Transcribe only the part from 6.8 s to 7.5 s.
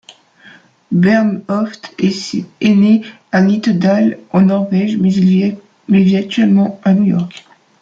à New York.